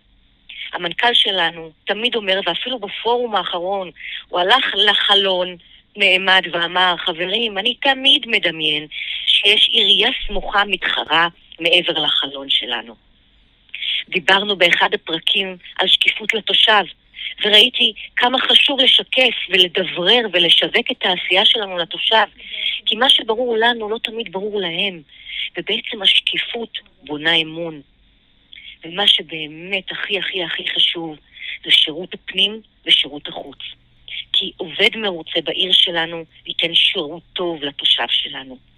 המנכ"ל 0.73 1.13
שלנו 1.13 1.71
תמיד 1.85 2.15
אומר, 2.15 2.39
ואפילו 2.45 2.79
בפורום 2.79 3.35
האחרון, 3.35 3.91
הוא 4.29 4.39
הלך 4.39 4.65
לחלון, 4.75 5.57
נעמד 5.95 6.41
ואמר, 6.51 6.95
חברים, 6.97 7.57
אני 7.57 7.75
תמיד 7.75 8.27
מדמיין 8.27 8.87
שיש 9.25 9.69
עירייה 9.69 10.09
סמוכה 10.27 10.63
מתחרה 10.65 11.27
מעבר 11.59 11.99
לחלון 11.99 12.49
שלנו. 12.49 12.95
דיברנו 14.09 14.55
באחד 14.55 14.89
הפרקים 14.93 15.57
על 15.79 15.87
שקיפות 15.87 16.33
לתושב, 16.33 16.83
וראיתי 17.45 17.93
כמה 18.15 18.39
חשוב 18.39 18.79
לשקף 18.79 19.35
ולדברר 19.49 20.21
ולשווק 20.33 20.91
את 20.91 21.05
העשייה 21.05 21.45
שלנו 21.45 21.77
לתושב, 21.77 22.25
כי 22.85 22.95
מה 22.95 23.09
שברור 23.09 23.57
לנו 23.57 23.89
לא 23.89 23.97
תמיד 24.03 24.31
ברור 24.31 24.61
להם, 24.61 25.01
ובעצם 25.57 26.01
השקיפות 26.01 26.77
בונה 27.03 27.35
אמון. 27.35 27.81
ומה 28.85 29.07
שבאמת 29.07 29.91
הכי 29.91 30.19
הכי 30.19 30.43
הכי 30.43 30.67
חשוב 30.75 31.17
זה 31.65 31.71
שירות 31.71 32.13
הפנים 32.13 32.61
ושירות 32.85 33.27
החוץ. 33.27 33.59
כי 34.33 34.51
עובד 34.57 34.97
מרוצה 34.97 35.41
בעיר 35.43 35.71
שלנו 35.73 36.23
ייתן 36.45 36.75
שירות 36.75 37.23
טוב 37.33 37.63
לתושב 37.63 38.07
שלנו. 38.09 38.72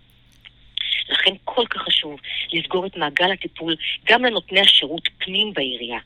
לכן 1.10 1.32
כל 1.44 1.64
כך 1.70 1.82
חשוב 1.82 2.20
לסגור 2.54 2.86
את 2.86 2.98
מעגל 2.98 3.32
הטיפול 3.32 3.76
גם 4.06 4.26
לנותני 4.26 4.60
השירות 4.60 5.10
פנים 5.18 5.54
בעירייה, 5.54 6.00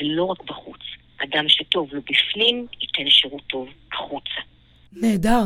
ולא 0.00 0.24
רק 0.24 0.42
בחוץ. 0.44 0.80
אדם 1.24 1.48
שטוב 1.48 1.88
לו 1.92 2.00
בפנים, 2.00 2.66
ייתן 2.80 3.10
שירות 3.10 3.42
טוב 3.46 3.68
החוצה. 3.92 4.40
נהדר. 4.92 5.44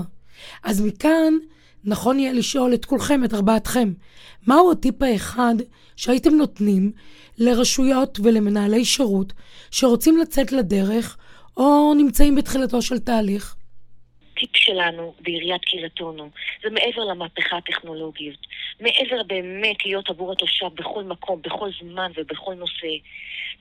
אז 0.62 0.86
מכאן 0.86 1.34
נכון 1.84 2.18
יהיה 2.18 2.32
לשאול 2.32 2.74
את 2.74 2.84
כולכם, 2.84 3.24
את 3.24 3.34
ארבעתכם, 3.34 3.92
מהו 4.46 4.72
הטיפ 4.72 5.02
האחד 5.02 5.54
שהייתם 5.96 6.34
נותנים 6.34 6.92
לרשויות 7.38 8.20
ולמנהלי 8.22 8.84
שירות 8.84 9.32
שרוצים 9.70 10.18
לצאת 10.18 10.52
לדרך 10.52 11.16
או 11.56 11.94
נמצאים 11.94 12.34
בתחילתו 12.34 12.82
של 12.82 12.98
תהליך? 12.98 13.56
הטיפ 14.40 14.56
שלנו 14.56 15.14
בעיריית 15.20 15.64
קריית 15.64 16.00
אונו 16.00 16.30
זה 16.62 16.70
מעבר 16.70 17.04
למהפכה 17.04 17.56
הטכנולוגית, 17.56 18.38
מעבר 18.80 19.22
באמת 19.22 19.86
להיות 19.86 20.10
עבור 20.10 20.32
התושב 20.32 20.66
בכל 20.74 21.04
מקום, 21.04 21.42
בכל 21.42 21.68
זמן 21.80 22.12
ובכל 22.16 22.54
נושא, 22.54 22.86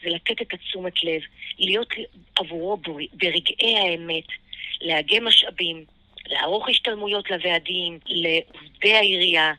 זה 0.03 0.09
לתת 0.09 0.41
את 0.41 0.53
התשומת 0.53 1.03
לב, 1.03 1.21
להיות 1.59 1.93
עבורו 2.35 2.77
ברגעי 3.13 3.77
האמת, 3.77 4.23
לאגם 4.81 5.25
משאבים, 5.25 5.85
לערוך 6.27 6.69
השתלמויות 6.69 7.29
לוועדים, 7.31 7.99
לעובדי 8.05 8.93
העירייה, 8.93 9.53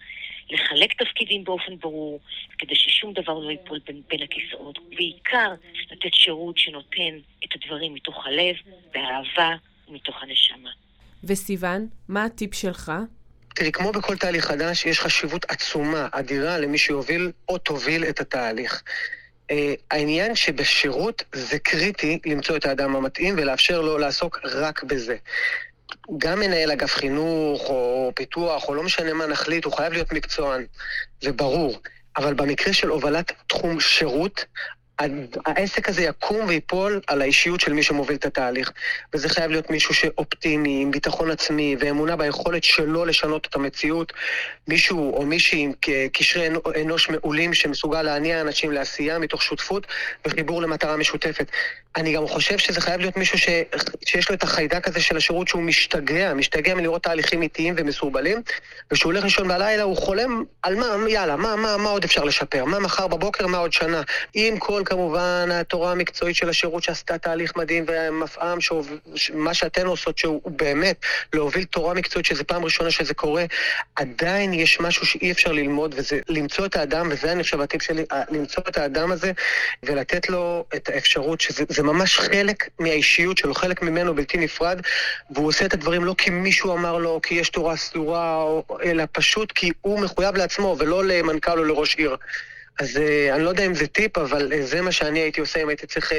לחלק 0.51 1.03
תפקידים 1.03 1.45
באופן 1.45 1.77
ברור, 1.77 2.21
כדי 2.59 2.75
ששום 2.75 3.13
דבר 3.13 3.39
לא 3.39 3.51
ייפול 3.51 3.79
בין, 3.87 4.03
בין 4.09 4.23
הכיסאות. 4.23 4.79
בעיקר 4.97 5.51
לתת 5.91 6.15
שירות 6.15 6.59
שנותן 6.59 7.19
את 7.45 7.55
הדברים 7.55 7.95
מתוך 7.95 8.27
הלב, 8.27 8.57
באהבה 8.95 9.55
ומתוך 9.89 10.23
הנשמה. 10.23 10.71
וסיון, 11.25 11.89
מה 12.09 12.25
הטיפ 12.25 12.55
שלך? 12.55 12.93
תראי, 13.55 13.73
כמו 13.73 13.93
בכל 13.93 14.17
תהליך 14.17 14.45
חדש, 14.45 14.87
יש 14.87 15.01
חשיבות 15.01 15.45
עצומה, 15.49 16.09
אדירה, 16.13 16.59
למי 16.59 16.79
שיוביל 16.79 17.33
או 17.49 17.59
תוביל 17.59 18.05
את 18.05 18.21
התהליך. 18.21 18.83
Uh, 19.51 19.53
העניין 19.91 20.37
שבשירות 20.37 21.23
זה 21.33 21.59
קריטי 21.59 22.19
למצוא 22.27 22.57
את 22.57 22.67
האדם 22.67 22.97
המתאים 22.97 23.35
ולאפשר 23.39 23.81
לו 23.81 23.99
לעסוק 23.99 24.41
רק 24.45 24.83
בזה. 24.83 25.17
גם 26.19 26.41
מנהל 26.41 26.71
אגף 26.71 26.95
חינוך 26.95 27.63
או 27.69 28.13
פיתוח, 28.17 28.69
או 28.69 28.75
לא 28.75 28.83
משנה 28.83 29.13
מה 29.13 29.27
נחליט, 29.27 29.65
הוא 29.65 29.73
חייב 29.73 29.93
להיות 29.93 30.13
מקצוען, 30.13 30.65
זה 31.21 31.33
ברור. 31.33 31.81
אבל 32.17 32.35
במקרה 32.35 32.73
של 32.73 32.89
הובלת 32.89 33.33
תחום 33.47 33.81
שירות, 33.81 34.45
העסק 35.47 35.89
הזה 35.89 36.03
יקום 36.03 36.47
ויפול 36.49 37.01
על 37.07 37.23
האישיות 37.23 37.61
של 37.61 37.73
מי 37.73 37.83
שמוביל 37.83 38.17
את 38.17 38.25
התהליך. 38.25 38.73
וזה 39.15 39.29
חייב 39.29 39.51
להיות 39.51 39.71
מישהו 39.71 39.95
שאופטימי, 39.95 40.83
עם 40.83 40.91
ביטחון 40.91 41.31
עצמי 41.31 41.77
ואמונה 41.81 42.17
ביכולת 42.17 42.65
שלו 42.65 43.05
לשנות 43.05 43.47
את 43.47 43.55
המציאות. 43.55 44.13
מישהו 44.69 45.17
או 45.17 45.27
מישהי 45.27 45.61
עם 45.61 45.73
קשרי 46.13 46.49
אנוש 46.83 47.11
מעולים 47.11 47.55
שמסוגל 47.55 48.03
להניע 48.03 48.41
אנשים 48.41 48.73
לעשייה 48.73 49.19
מתוך 49.19 49.43
שותפות 49.43 49.87
וחיבור 50.25 50.63
למטרה 50.63 50.97
משותפת. 50.97 51.51
אני 51.97 52.13
גם 52.13 52.29
חושב 52.29 52.59
שזה 52.59 52.81
חייב 52.81 53.01
להיות 53.01 53.17
מישהו 53.17 53.39
ש... 53.39 53.49
שיש 54.05 54.29
לו 54.29 54.35
את 54.35 54.43
החיידק 54.43 54.89
הזה 54.89 55.01
של 55.01 55.17
השירות 55.17 55.49
שהוא 55.49 55.63
משתגע, 55.63 56.35
משתגע 56.35 56.75
מלראות 56.75 57.03
תהליכים 57.03 57.43
איטיים 57.43 57.75
ומסורבלים, 57.79 58.43
וכשהוא 58.91 59.13
הולך 59.13 59.25
לישון 59.25 59.49
בלילה 59.49 59.83
הוא 59.83 59.97
חולם 59.97 60.45
על 60.63 60.75
מה, 60.75 60.87
יאללה, 61.09 61.37
מה, 61.37 61.57
מה, 61.57 61.77
מה 61.77 61.91
עוד 61.91 62.05
אפשר 62.05 62.25
לשפר? 62.25 62.65
מה 62.65 62.79
מחר 62.79 63.07
בבוקר, 63.07 63.47
מה 63.47 63.59
עוד 63.59 63.73
שנה? 63.73 64.03
עם 64.35 64.59
כל 64.59 64.83
כמובן 64.85 65.49
התורה 65.53 65.93
המקצועית 65.93 66.37
של 66.37 66.49
השירות 66.49 66.83
שעשתה 66.83 67.19
תהליך 67.19 67.57
מדהים 67.57 67.85
והמפעם, 67.87 68.59
מה 69.35 69.55
שאתן 69.55 69.87
עושות 69.87 70.19
שהוא 70.19 70.51
באמת 70.51 70.97
להוביל 71.33 71.65
תורה 71.65 71.95
מקצועית, 71.95 72.27
שזו 72.27 72.45
פעם 72.47 72.65
ראשונה 72.65 72.91
שזה 72.91 73.15
קורה, 73.15 73.45
עדיין 73.97 74.53
יש 74.53 74.81
משהו 74.81 75.07
שאי 75.07 75.33
אפשר 75.33 75.53
ללמוד, 75.53 75.95
וזה 75.97 76.21
למצוא 76.29 76.67
את 76.67 76.77
האדם, 76.77 77.09
וזה 77.11 77.33
אני 77.33 77.43
חושב 77.43 77.61
הטיפ 77.61 77.83
שלי, 77.83 78.05
למצוא 78.31 78.63
את 78.69 78.79
האדם 78.79 79.13
הזה 79.13 79.33
ולתת 79.83 80.29
לו 80.29 80.65
את 80.75 80.89
האפשרות 80.89 81.41
שזה 81.41 81.80
ממש 81.83 82.19
חלק 82.19 82.69
מהאישיות 82.79 83.39
שלו, 83.39 83.55
חלק 83.55 83.83
ממנו 83.83 84.15
בלתי 84.15 84.39
נפרד, 84.39 84.81
והוא 85.31 85.47
עושה 85.49 85.65
את 85.67 85.75
הדברים 85.75 86.05
לא 86.05 86.15
כי 86.19 86.31
מישהו 86.31 86.73
אמר 86.73 86.99
לו, 86.99 87.21
כי 87.23 87.35
יש 87.35 87.49
תורה 87.49 87.77
סדורה, 87.77 88.45
אלא 88.83 89.05
פשוט 89.13 89.53
כי 89.53 89.71
הוא 89.81 90.01
מחויב 90.01 90.37
לעצמו 90.37 90.77
ולא 90.79 91.05
למנכ"ל 91.05 91.59
או 91.59 91.65
לראש 91.65 91.97
עיר. 91.97 92.17
אז 92.81 92.97
uh, 92.97 93.35
אני 93.35 93.43
לא 93.43 93.49
יודע 93.49 93.67
אם 93.67 93.75
זה 93.75 93.87
טיפ, 93.87 94.19
אבל 94.19 94.53
uh, 94.53 94.67
זה 94.67 94.81
מה 94.81 94.93
שאני 94.93 95.21
הייתי 95.21 95.41
עושה 95.41 95.63
אם 95.63 95.69
הייתי 95.69 95.87
צריך 95.87 96.13
uh, 96.13 96.15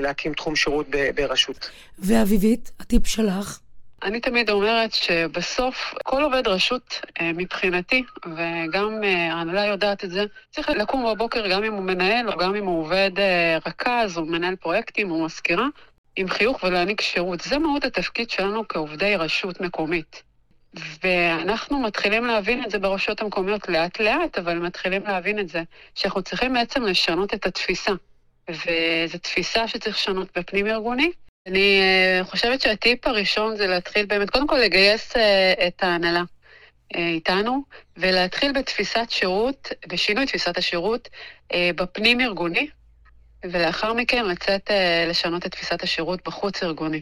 להקים 0.00 0.34
תחום 0.34 0.56
שירות 0.56 0.86
ברשות. 1.14 1.70
ואביבית, 1.98 2.70
הטיפ 2.80 3.06
שלך? 3.06 3.58
אני 4.02 4.20
תמיד 4.20 4.50
אומרת 4.50 4.92
שבסוף 4.92 5.94
כל 6.04 6.22
עובד 6.22 6.48
רשות 6.48 7.00
מבחינתי, 7.22 8.02
וגם 8.24 9.02
ההנהלה 9.30 9.64
יודעת 9.64 10.04
את 10.04 10.10
זה, 10.10 10.24
צריך 10.50 10.70
לקום 10.70 11.06
בבוקר 11.12 11.48
גם 11.48 11.64
אם 11.64 11.72
הוא 11.72 11.82
מנהל 11.82 12.28
או 12.28 12.38
גם 12.38 12.54
אם 12.54 12.64
הוא 12.64 12.80
עובד 12.80 13.10
רכז 13.66 14.18
או 14.18 14.24
מנהל 14.24 14.56
פרויקטים 14.56 15.10
או 15.10 15.24
מזכירה, 15.24 15.66
עם 16.16 16.28
חיוך 16.28 16.62
ולהעניק 16.62 17.00
שירות. 17.00 17.40
זה 17.40 17.58
מאוד 17.58 17.84
התפקיד 17.84 18.30
שלנו 18.30 18.68
כעובדי 18.68 19.16
רשות 19.16 19.60
מקומית. 19.60 20.22
ואנחנו 21.04 21.78
מתחילים 21.78 22.24
להבין 22.24 22.64
את 22.64 22.70
זה 22.70 22.78
ברשויות 22.78 23.20
המקומיות 23.20 23.68
לאט-לאט, 23.68 24.38
אבל 24.38 24.58
מתחילים 24.58 25.02
להבין 25.02 25.38
את 25.38 25.48
זה, 25.48 25.62
שאנחנו 25.94 26.22
צריכים 26.22 26.52
בעצם 26.54 26.82
לשנות 26.82 27.34
את 27.34 27.46
התפיסה. 27.46 27.92
וזו 28.50 29.18
תפיסה 29.22 29.68
שצריך 29.68 29.96
לשנות 29.96 30.38
בפנים 30.38 30.66
ארגוני. 30.66 31.10
אני 31.46 31.80
אה, 31.80 32.24
חושבת 32.24 32.60
שהטיפ 32.60 33.06
הראשון 33.06 33.56
זה 33.56 33.66
להתחיל 33.66 34.06
באמת, 34.06 34.30
קודם 34.30 34.46
כל 34.46 34.56
לגייס 34.56 35.16
אה, 35.16 35.68
את 35.68 35.82
ההנהלה 35.82 36.22
אה, 36.96 37.08
איתנו, 37.08 37.62
ולהתחיל 37.96 38.52
בתפיסת 38.52 39.06
שירות, 39.08 39.68
בשינוי 39.88 40.26
תפיסת 40.26 40.58
השירות 40.58 41.08
בפנים 41.76 42.20
ארגוני, 42.20 42.68
ולאחר 43.44 43.92
מכן 43.92 44.24
לצאת 44.24 44.70
לשנות 45.08 45.46
את 45.46 45.52
תפיסת 45.52 45.82
השירות 45.82 46.20
בחוץ 46.26 46.62
ארגוני. 46.62 47.00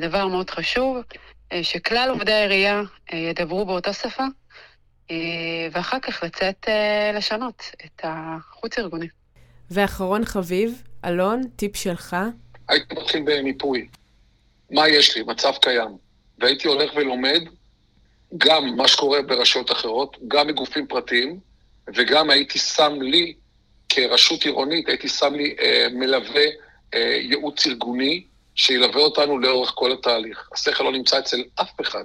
דבר 0.00 0.26
מאוד 0.26 0.50
חשוב. 0.50 0.96
שכלל 1.62 2.08
עובדי 2.10 2.32
העירייה 2.32 2.82
ידברו 3.12 3.66
באותה 3.66 3.92
שפה, 3.92 4.24
ואחר 5.72 5.98
כך 6.02 6.22
לצאת 6.22 6.66
לשנות 7.14 7.62
את 7.84 8.00
החוץ-ארגוני. 8.04 9.06
ואחרון 9.70 10.24
חביב, 10.24 10.82
אלון, 11.04 11.42
טיפ 11.56 11.76
שלך. 11.76 12.16
הייתי 12.68 12.94
מתחיל 12.94 13.22
במיפוי. 13.26 13.88
מה 14.70 14.88
יש 14.88 15.16
לי? 15.16 15.22
מצב 15.22 15.52
קיים. 15.62 15.96
והייתי 16.38 16.68
הולך 16.68 16.90
ולומד 16.96 17.40
גם 18.36 18.76
מה 18.76 18.88
שקורה 18.88 19.22
ברשויות 19.22 19.72
אחרות, 19.72 20.16
גם 20.28 20.46
מגופים 20.46 20.86
פרטיים, 20.86 21.40
וגם 21.94 22.30
הייתי 22.30 22.58
שם 22.58 22.92
לי, 23.00 23.34
כרשות 23.88 24.44
עירונית, 24.44 24.88
הייתי 24.88 25.08
שם 25.08 25.34
לי 25.34 25.56
אה, 25.60 25.86
מלווה 25.92 26.44
אה, 26.94 27.18
ייעוץ 27.20 27.66
ארגוני, 27.66 28.24
שילווה 28.54 29.00
אותנו 29.00 29.38
לאורך 29.38 29.72
כל 29.74 29.92
התהליך. 29.92 30.48
השכל 30.52 30.84
לא 30.84 30.92
נמצא 30.92 31.18
אצל 31.18 31.42
אף 31.60 31.80
אחד. 31.80 32.04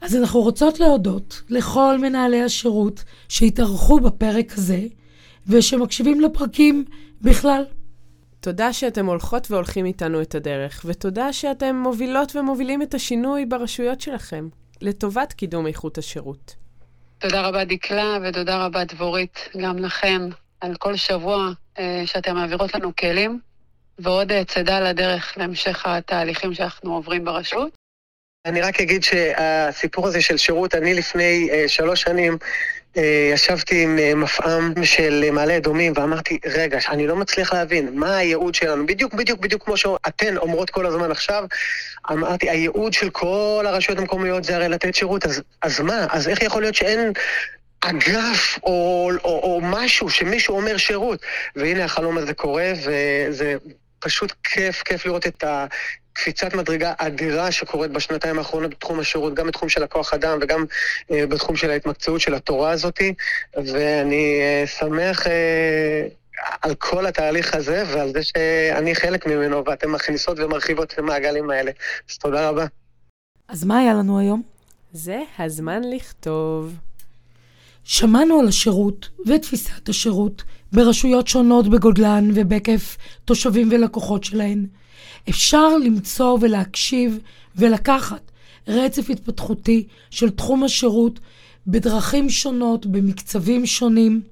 אז 0.00 0.16
אנחנו 0.16 0.40
רוצות 0.40 0.80
להודות 0.80 1.40
לכל 1.48 1.98
מנהלי 2.00 2.42
השירות 2.42 3.04
שהתארחו 3.28 4.00
בפרק 4.00 4.52
הזה, 4.52 4.80
ושמקשיבים 5.46 6.20
לפרקים 6.20 6.84
בכלל. 7.20 7.64
תודה 8.42 8.72
שאתם 8.72 9.06
הולכות 9.06 9.50
והולכים 9.50 9.86
איתנו 9.86 10.22
את 10.22 10.34
הדרך, 10.34 10.82
ותודה 10.84 11.32
שאתם 11.32 11.76
מובילות 11.76 12.36
ומובילים 12.36 12.82
את 12.82 12.94
השינוי 12.94 13.46
ברשויות 13.46 14.00
שלכם, 14.00 14.48
לטובת 14.80 15.32
קידום 15.32 15.66
איכות 15.66 15.98
השירות. 15.98 16.54
תודה 17.18 17.48
רבה 17.48 17.64
דקלה, 17.64 18.18
ותודה 18.22 18.64
רבה 18.66 18.84
דבורית, 18.84 19.48
גם 19.62 19.78
לכן, 19.78 20.22
על 20.60 20.74
כל 20.78 20.96
שבוע 20.96 21.50
אה, 21.78 22.02
שאתם 22.06 22.34
מעבירות 22.34 22.74
לנו 22.74 22.96
כלים. 22.96 23.40
ועוד 23.98 24.32
אה, 24.32 24.44
צידה 24.44 24.80
לדרך 24.80 25.34
להמשך 25.36 25.86
התהליכים 25.86 26.54
שאנחנו 26.54 26.94
עוברים 26.94 27.24
ברשות. 27.24 27.76
אני 28.46 28.60
רק 28.60 28.80
אגיד 28.80 29.02
שהסיפור 29.02 30.06
הזה 30.06 30.22
של 30.22 30.36
שירות, 30.36 30.74
אני 30.74 30.94
לפני 30.94 31.48
uh, 31.50 31.68
שלוש 31.68 32.02
שנים 32.02 32.38
ישבתי 32.96 33.82
עם 33.82 33.98
uh, 33.98 34.14
מפעם 34.14 34.84
של 34.84 35.24
מעלה 35.32 35.56
אדומים 35.56 35.92
ואמרתי, 35.96 36.38
רגע, 36.44 36.78
אני 36.88 37.06
לא 37.06 37.16
מצליח 37.16 37.52
להבין, 37.52 37.90
מה 37.94 38.16
הייעוד 38.16 38.54
שלנו? 38.54 38.86
בדיוק, 38.86 39.14
בדיוק, 39.14 39.40
בדיוק 39.40 39.64
כמו 39.64 39.76
שאתן 39.76 40.36
אומרות 40.36 40.70
כל 40.70 40.86
הזמן 40.86 41.10
עכשיו, 41.10 41.44
אמרתי, 42.10 42.50
הייעוד 42.50 42.92
של 42.92 43.10
כל 43.10 43.64
הרשויות 43.68 43.98
המקומיות 43.98 44.44
זה 44.44 44.56
הרי 44.56 44.68
לתת 44.68 44.94
שירות, 44.94 45.26
אז, 45.26 45.42
אז 45.62 45.80
מה? 45.80 46.06
אז 46.10 46.28
איך 46.28 46.42
יכול 46.42 46.62
להיות 46.62 46.74
שאין 46.74 47.12
אגף 47.80 48.58
או, 48.62 49.10
או, 49.24 49.40
או 49.42 49.60
משהו 49.62 50.10
שמישהו 50.10 50.56
אומר 50.56 50.76
שירות? 50.76 51.20
והנה 51.56 51.84
החלום 51.84 52.18
הזה 52.18 52.34
קורה, 52.34 52.72
וזה 52.76 53.56
פשוט 54.02 54.32
כיף, 54.44 54.82
כיף 54.82 55.06
לראות 55.06 55.26
את 55.26 55.44
הקפיצת 55.46 56.54
מדרגה 56.54 56.92
אדירה 56.98 57.52
שקורית 57.52 57.90
בשנתיים 57.90 58.38
האחרונות 58.38 58.70
בתחום 58.70 59.00
השירות, 59.00 59.34
גם 59.34 59.46
בתחום 59.46 59.68
של 59.68 59.82
הכוח 59.82 60.14
אדם 60.14 60.38
וגם 60.42 60.64
uh, 60.64 61.14
בתחום 61.28 61.56
של 61.56 61.70
ההתמקצעות 61.70 62.20
של 62.20 62.34
התורה 62.34 62.70
הזאתי, 62.70 63.14
ואני 63.56 64.40
uh, 64.64 64.68
שמח... 64.68 65.26
Uh, 65.26 65.30
על 66.62 66.74
כל 66.74 67.06
התהליך 67.06 67.54
הזה 67.54 67.84
ועל 67.86 68.12
זה 68.12 68.20
שאני 68.22 68.94
חלק 68.94 69.26
ממנו 69.26 69.62
ואתן 69.66 69.88
מכניסות 69.88 70.38
ומרחיבות 70.38 70.92
את 70.92 70.98
המעגלים 70.98 71.50
האלה. 71.50 71.70
אז 72.10 72.18
תודה 72.18 72.48
רבה. 72.48 72.66
אז 73.48 73.64
מה 73.64 73.78
היה 73.78 73.94
לנו 73.94 74.18
היום? 74.18 74.42
זה 74.92 75.20
הזמן 75.38 75.80
לכתוב. 75.96 76.74
שמענו 77.84 78.40
על 78.40 78.48
השירות 78.48 79.08
ותפיסת 79.26 79.88
השירות 79.88 80.42
ברשויות 80.72 81.28
שונות 81.28 81.68
בגודלן 81.68 82.30
ובהיקף 82.34 82.96
תושבים 83.24 83.68
ולקוחות 83.72 84.24
שלהן. 84.24 84.66
אפשר 85.28 85.76
למצוא 85.76 86.38
ולהקשיב 86.40 87.18
ולקחת 87.56 88.30
רצף 88.68 89.10
התפתחותי 89.10 89.86
של 90.10 90.30
תחום 90.30 90.64
השירות 90.64 91.20
בדרכים 91.66 92.30
שונות, 92.30 92.86
במקצבים 92.86 93.66
שונים. 93.66 94.22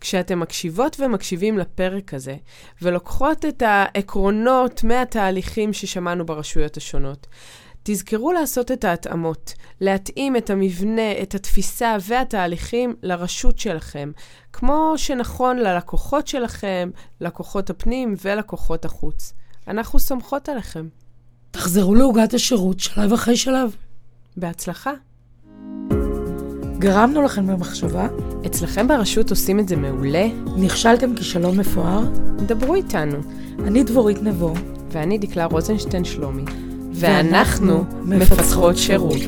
כשאתם 0.00 0.40
מקשיבות 0.40 1.00
ומקשיבים 1.00 1.58
לפרק 1.58 2.14
הזה, 2.14 2.36
ולוקחות 2.82 3.44
את 3.44 3.62
העקרונות 3.66 4.84
מהתהליכים 4.84 5.72
ששמענו 5.72 6.26
ברשויות 6.26 6.76
השונות, 6.76 7.26
תזכרו 7.90 8.32
לעשות 8.32 8.70
את 8.72 8.84
ההתאמות, 8.84 9.54
להתאים 9.80 10.36
את 10.36 10.50
המבנה, 10.50 11.22
את 11.22 11.34
התפיסה 11.34 11.96
והתהליכים 12.02 12.94
לרשות 13.02 13.58
שלכם, 13.58 14.10
כמו 14.52 14.94
שנכון 14.96 15.56
ללקוחות 15.58 16.26
שלכם, 16.26 16.90
לקוחות 17.20 17.70
הפנים 17.70 18.14
ולקוחות 18.24 18.84
החוץ. 18.84 19.32
אנחנו 19.68 19.98
סומכות 19.98 20.48
עליכם. 20.48 20.88
תחזרו 21.50 21.94
לעוגת 21.94 22.34
השירות 22.34 22.80
שלב 22.80 23.12
אחרי 23.12 23.36
שלב. 23.36 23.76
בהצלחה. 24.36 24.92
גרמנו 26.78 27.22
לכם 27.22 27.46
במחשבה? 27.46 28.08
אצלכם 28.46 28.88
ברשות 28.88 29.30
עושים 29.30 29.60
את 29.60 29.68
זה 29.68 29.76
מעולה? 29.76 30.26
נכשלתם 30.56 31.16
כישלון 31.16 31.56
מפואר? 31.56 32.02
דברו 32.46 32.74
איתנו. 32.74 33.18
אני 33.58 33.84
דבורית 33.84 34.22
נבו. 34.22 34.54
ואני 34.92 35.18
דקלה 35.18 35.44
רוזנשטיין 35.44 36.04
שלומי. 36.04 36.67
ואנחנו 36.98 37.84
מפצחות 38.04 38.76
שירות. 38.76 39.20